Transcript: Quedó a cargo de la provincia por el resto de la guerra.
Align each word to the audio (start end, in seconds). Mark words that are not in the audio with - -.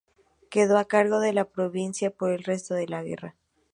Quedó 0.49 0.79
a 0.79 0.85
cargo 0.85 1.19
de 1.19 1.31
la 1.31 1.45
provincia 1.45 2.09
por 2.09 2.31
el 2.31 2.43
resto 2.43 2.73
de 2.73 2.87
la 2.87 3.03
guerra. 3.03 3.35